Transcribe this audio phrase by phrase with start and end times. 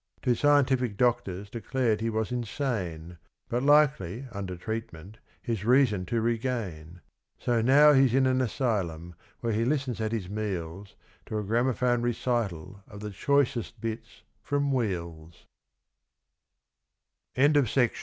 [0.21, 3.19] "5 Two scientific doctors declared he was insane.
[3.49, 7.01] But likely under treatment his reason to regain;
[7.37, 10.95] So he's now in an asylum, where he listens at his meals
[11.27, 14.73] To a gramophone recital of the choicest bits from"